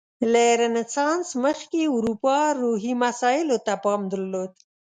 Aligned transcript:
له 0.31 0.45
رنسانس 0.61 1.27
مخکې 1.45 1.81
اروپا 1.95 2.37
روحي 2.61 2.93
مسایلو 3.03 3.57
ته 3.65 3.73
پام 3.83 4.01
درلود. 4.11 4.51